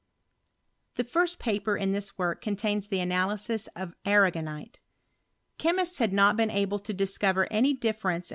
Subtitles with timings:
[0.95, 4.77] The first paper in this work contains the anatysii of arragonite.
[5.59, 8.29] Chemists had not been able to dis cover any difference in.